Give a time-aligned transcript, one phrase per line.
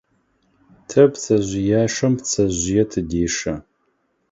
[0.89, 3.53] Тэ пцэжъыяшэм пцэжъые тыдешэ.